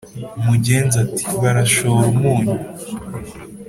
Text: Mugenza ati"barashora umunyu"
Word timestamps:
Mugenza 0.45 0.95
ati"barashora 1.05 2.03
umunyu" 2.13 2.55